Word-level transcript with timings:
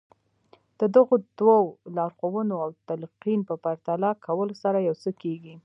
د 0.79 0.81
دغو 0.95 1.15
دوو 1.39 1.57
لارښوونو 1.97 2.55
او 2.65 2.69
تلقين 2.87 3.39
په 3.49 3.55
پرتله 3.63 4.09
کولو 4.25 4.53
سره 4.63 4.77
يو 4.87 4.95
څه 5.03 5.11
کېږي. 5.21 5.55